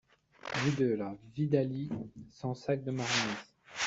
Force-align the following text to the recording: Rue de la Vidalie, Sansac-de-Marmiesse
Rue 0.55 0.71
de 0.71 0.95
la 0.95 1.13
Vidalie, 1.35 1.89
Sansac-de-Marmiesse 2.31 3.53